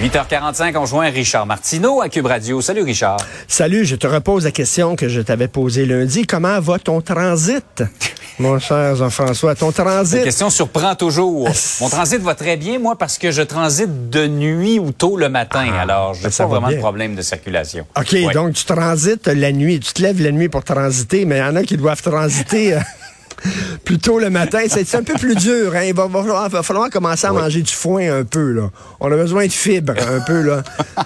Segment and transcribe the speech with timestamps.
[0.00, 2.60] 8h45, on joint Richard Martineau à Cube Radio.
[2.60, 3.16] Salut Richard.
[3.48, 6.24] Salut, je te repose la question que je t'avais posée lundi.
[6.24, 7.82] Comment va ton transit?
[8.38, 10.18] Mon cher Jean-François, ton transit?
[10.18, 11.48] La question surprend toujours.
[11.80, 15.28] Mon transit va très bien, moi, parce que je transite de nuit ou tôt le
[15.28, 15.66] matin.
[15.72, 16.76] Ah, alors, je ben, n'ai pas vraiment bien.
[16.76, 17.84] de problème de circulation.
[17.98, 18.32] OK, Ouais.
[18.32, 19.80] donc tu transites la nuit.
[19.80, 22.76] Tu te lèves la nuit pour transiter, mais il y en a qui doivent transiter
[23.84, 24.60] plus tôt le matin.
[24.68, 25.74] C'est un peu plus dur.
[25.74, 25.84] Hein?
[25.84, 28.52] Il va, va falloir, va falloir commencer à manger du foin un peu.
[28.52, 28.70] Là.
[29.00, 30.42] On a besoin de fibres un peu.
[30.42, 30.62] là.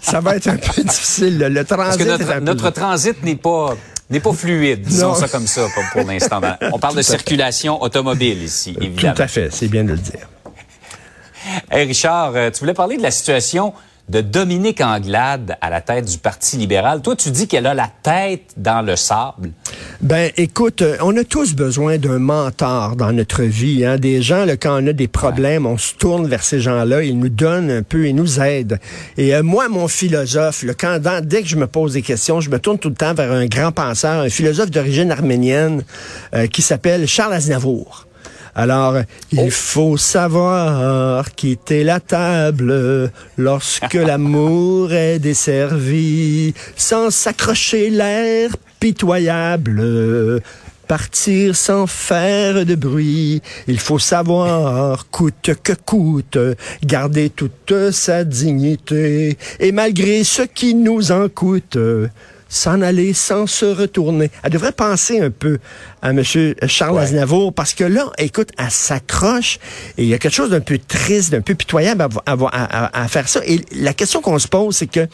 [0.00, 1.38] Ça va être un peu difficile.
[1.38, 1.48] là.
[1.48, 3.74] Le Parce transit que notre, transit n'est pas
[4.08, 5.14] n'est pas fluide, disons Non.
[5.16, 6.40] ça comme ça pour, pour l'instant.
[6.72, 7.10] On parle de fait.
[7.10, 9.14] circulation automobile ici, évidemment.
[9.14, 10.28] Tout à fait, c'est bien de le dire.
[11.70, 13.72] Hey Richard, euh, tu voulais parler de la situation
[14.08, 17.02] de Dominique Anglade à la tête du Parti libéral.
[17.02, 19.50] Toi, tu dis qu'elle a la tête dans le sable.
[20.02, 23.84] Ben, écoute, euh, on a tous besoin d'un mentor dans notre vie.
[23.84, 23.96] Hein?
[23.96, 27.02] Des gens, là, quand on a des problèmes, on se tourne vers ces gens-là.
[27.02, 28.78] Ils nous donnent un peu, ils nous aident.
[29.16, 32.50] Et euh, moi, mon philosophe, là, quand, dès que je me pose des questions, je
[32.50, 35.82] me tourne tout le temps vers un grand penseur, un philosophe d'origine arménienne
[36.34, 38.05] euh, qui s'appelle Charles Aznavour.
[38.58, 38.96] Alors,
[39.32, 50.40] il faut savoir quitter la table lorsque l'amour est desservi, sans s'accrocher l'air pitoyable.
[50.88, 56.38] Partir sans faire de bruit, il faut savoir, coûte que coûte,
[56.82, 61.76] garder toute sa dignité, et malgré ce qui nous en coûte,
[62.48, 64.30] s'en aller sans se retourner.
[64.42, 65.58] Elle devrait penser un peu
[66.02, 66.22] à M.
[66.66, 67.02] Charles Ouais.
[67.02, 69.58] Aznavour, parce que là, écoute, elle s'accroche,
[69.98, 73.02] et il y a quelque chose d'un peu triste, d'un peu pitoyable à, à- à-
[73.04, 73.40] à faire ça.
[73.46, 75.06] Et la question qu'on se pose, c'est que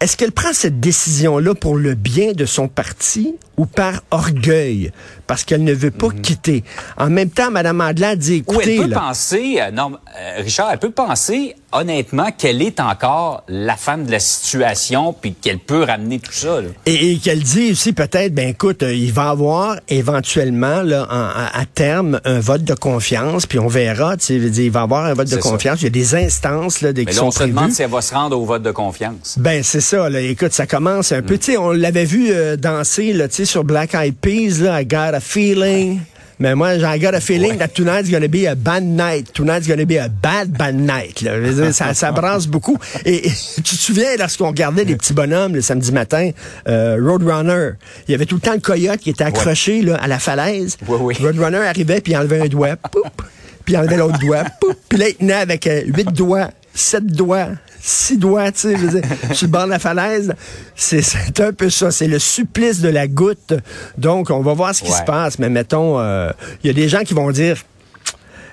[0.00, 4.92] est-ce qu'elle prend cette décision-là pour le bien de son parti ou par orgueil?
[5.26, 6.64] Parce qu'elle ne veut pas quitter.
[6.96, 10.40] En même temps, Mme Anglade dit, Ou elle écoutez, peut là, penser, euh, non, euh,
[10.42, 15.58] Richard, elle peut penser honnêtement qu'elle est encore la femme de la situation, puis qu'elle
[15.58, 16.60] peut ramener tout ça.
[16.60, 16.68] là?
[16.86, 21.14] Et, et qu'elle dit aussi peut-être, ben écoute, euh, il va avoir éventuellement là, en-
[21.14, 25.04] à, à terme un vote de confiance, puis on verra, tu sais, il va avoir
[25.06, 25.38] un vote de ça.
[25.40, 25.80] confiance.
[25.80, 27.52] Il y a des instances là, des, Mais qui là, on sont se prévues.
[27.54, 29.36] demande si elle va se rendre au vote de confiance.
[29.38, 30.08] Ben c'est ça.
[30.10, 30.20] Là.
[30.20, 31.38] Écoute, ça commence un peu.
[31.38, 34.60] Tu sais, on l'avait vu euh, danser là, tu sais, sur Black Eyed Peas.
[34.60, 36.00] Là, I got a feeling.
[36.40, 39.30] Mais moi, I got a feeling that tonight's gonna be a bad night.
[39.34, 41.20] Tonight's gonna be a bad, bad night.
[41.20, 41.32] Là.
[41.72, 42.78] Ça, ça brasse beaucoup.
[43.04, 46.30] Et, et tu te souviens, lorsqu'on regardait les petits bonhommes le samedi matin,
[46.66, 47.72] euh, Roadrunner,
[48.08, 50.78] il y avait tout le temps le coyote qui était accroché là, à la falaise.
[50.88, 51.16] Oui, oui.
[51.20, 52.76] Roadrunner arrivait, puis il enlevait un doigt.
[53.66, 54.44] Puis il enlevait l'autre doigt.
[54.88, 57.48] Puis là, il tenait avec euh, huit doigts, sept doigts,
[57.80, 60.34] six doigts, tu sais, je veux dire, sur le bord de la falaise.
[60.74, 61.90] C'est, un peu ça.
[61.90, 63.54] C'est le supplice de la goutte.
[63.98, 64.98] Donc, on va voir ce qui Ouais.
[64.98, 65.38] se passe.
[65.38, 66.30] Mais mettons, euh,
[66.62, 67.56] il y a des gens qui vont dire,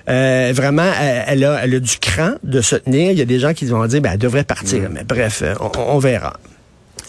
[0.08, 3.10] euh, vraiment, elle, elle a, elle a du cran de se tenir.
[3.12, 4.88] Il y a des gens qui vont dire, ben, elle devrait partir.
[4.90, 6.34] Mais bref, euh, on, on verra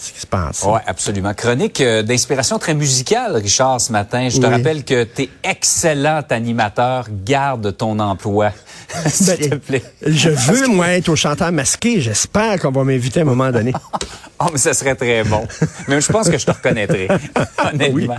[0.00, 0.64] ce qui se passe.
[0.66, 1.34] Oui, absolument.
[1.34, 4.28] Chronique euh, d'inspiration très musicale, Richard, ce matin.
[4.28, 4.52] Je te Oui.
[4.52, 7.06] rappelle que tu es excellent animateur.
[7.24, 8.52] Garde ton emploi,
[9.06, 9.82] s'il te Ben, plaît.
[10.06, 12.00] Je veux, moi, être au chanteur masqué.
[12.00, 13.72] J'espère qu'on va m'inviter à un moment donné.
[14.42, 15.46] Oh, mais ça serait très bon.
[15.86, 17.08] Mais je pense que je te reconnaîtrais,
[17.62, 18.16] honnêtement.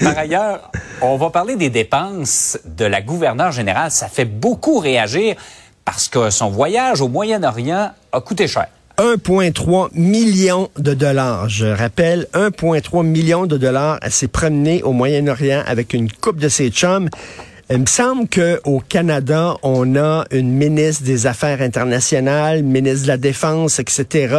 [0.00, 0.70] Par ailleurs,
[1.02, 3.90] on va parler des dépenses de la gouverneure générale.
[3.90, 5.36] Ça fait beaucoup réagir
[5.84, 8.68] parce que son voyage au Moyen-Orient a coûté cher.
[8.98, 11.50] 1,3 million de dollars.
[11.50, 13.98] Je rappelle, 1,3 million de dollars.
[14.00, 17.10] Elle s'est promenée au Moyen-Orient avec une coupe de ses chums.
[17.68, 23.16] Il me semble qu'au Canada, on a une ministre des Affaires internationales, ministre de la
[23.18, 24.34] Défense, etc.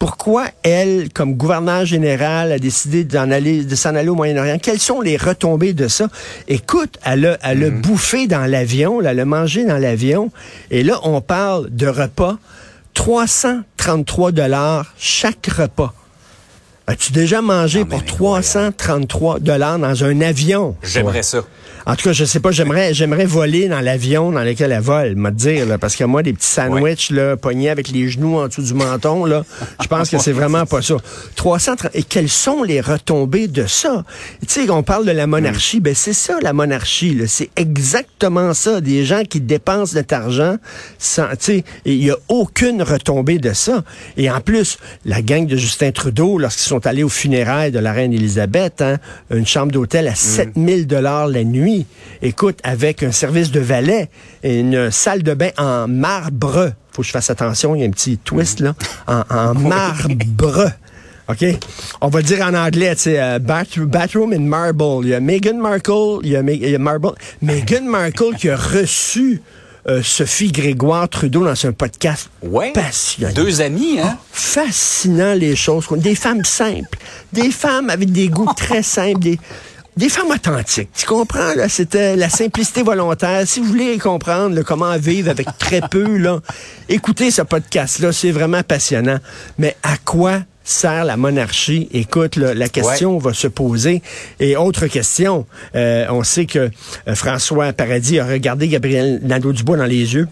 [0.00, 4.58] Pourquoi elle, comme gouverneur général, a décidé d'en aller, de s'en aller au Moyen-Orient?
[4.60, 6.08] Quelles sont les retombées de ça?
[6.48, 10.32] Écoute, elle a, elle a bouffé dans l'avion, elle a mangé dans l'avion.
[10.70, 12.38] Et là, on parle de repas.
[12.94, 15.92] 333 dollars chaque repas.
[16.86, 20.76] As-tu déjà mangé pour 333 dollars dans un avion?
[20.82, 21.42] J'aimerais ça.
[21.86, 25.16] En tout cas, je sais pas, j'aimerais, j'aimerais voler dans l'avion dans lequel elle vole,
[25.16, 28.48] me dire, là, parce que moi, des petits sandwichs, là, pognés avec les genoux en
[28.48, 29.44] dessous du menton, là,
[29.82, 30.96] je pense que c'est vraiment pas ça.
[31.36, 34.04] 330, et quelles sont les retombées de ça?
[34.40, 37.20] Tu sais, on parle de la monarchie, ben, c'est ça, la monarchie.
[37.26, 38.80] C'est exactement ça.
[38.80, 40.56] Des gens qui dépensent de l'argent
[40.98, 43.84] sans, tu sais, et il y a aucune retombée de ça.
[44.16, 47.92] Et en plus, la gang de Justin Trudeau, lorsqu'ils sont allés aux funérailles de la
[47.92, 48.98] reine Élisabeth, hein,
[49.30, 51.86] une chambre d'hôtel à 7000 dollars la nuit.
[52.22, 54.08] Écoute, avec un service de valet,
[54.42, 56.72] et une salle de bain en marbre.
[56.92, 58.74] Faut que je fasse attention, il y a un petit twist là.
[59.06, 60.72] En, en marbre.
[61.28, 61.44] OK?
[62.02, 65.04] On va dire en anglais, tu sais, euh, Bathroom in Marble.
[65.04, 66.36] Il y a Meghan Markle, il y
[66.74, 67.12] a, Marble.
[67.40, 69.40] Meghan Markle qui a reçu
[69.86, 73.34] euh, Sophie Grégoire Trudeau dans un podcast ouais, passionnant.
[73.34, 74.16] Deux amis, hein?
[74.16, 75.86] Oh, fascinant les choses.
[75.96, 76.98] Des femmes simples,
[77.32, 79.38] des femmes avec des goûts très simples, des,
[79.96, 80.90] des femmes authentiques.
[80.96, 81.54] Tu comprends?
[81.54, 83.46] Là, c'était la simplicité volontaire.
[83.46, 86.40] Si vous voulez comprendre comment vivre avec très peu, là,
[86.88, 88.12] écoutez ce podcast-là.
[88.12, 89.18] C'est vraiment passionnant.
[89.58, 91.88] Mais à quoi sert la monarchie?
[91.92, 94.02] Écoute, la question va se poser.
[94.40, 95.46] Et autre question,
[95.76, 96.70] euh, on sait que
[97.08, 100.26] euh, François Paradis a regardé Gabriel Nadeau-Dubois dans les yeux.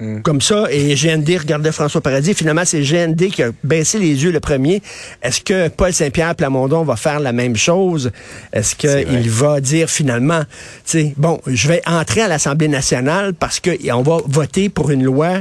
[0.00, 0.22] Mm.
[0.22, 2.34] Comme ça, et GND regardait François Paradis.
[2.34, 4.82] Finalement, c'est GND qui a baissé les yeux le premier.
[5.22, 8.10] Est-ce que Paul Saint-Pierre Plamondon va faire la même chose?
[8.52, 10.46] Est-ce qu'il va dire finalement, tu
[10.84, 15.40] sais, bon, je vais entrer à l'Assemblée nationale parce qu'on va voter pour une loi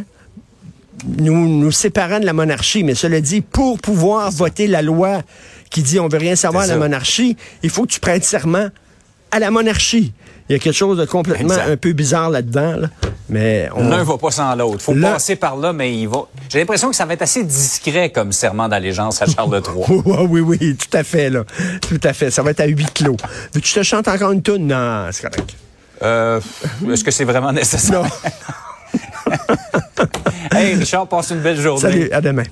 [1.05, 2.83] nous, nous séparant de la monarchie.
[2.83, 5.21] Mais cela dit, pour pouvoir voter la loi
[5.69, 8.69] qui dit on veut rien savoir de la monarchie, il faut que tu prêtes serment
[9.31, 10.13] à la monarchie.
[10.49, 12.77] Il y a quelque chose de complètement un peu bizarre là-dedans.
[13.29, 13.87] Mais on...
[13.87, 14.77] L'un va pas sans l'autre.
[14.79, 16.23] Il faut passer par là, mais il va.
[16.49, 20.01] J'ai l'impression que ça va être assez discret comme serment d'allégeance à Charles III.
[20.05, 21.43] oui, oui, oui, tout à fait, là.
[21.87, 22.31] Tout à fait.
[22.31, 23.17] Ça va être à huis clos.
[23.53, 24.65] Veux-tu je te chante encore une tune?
[24.65, 25.55] Non, c'est correct.
[26.01, 26.41] Euh,
[26.91, 28.01] Est-ce que c'est vraiment nécessaire?
[28.01, 28.09] Non.
[30.53, 31.81] hey, Richard, passe une belle journée.
[31.81, 32.43] Salut, à demain.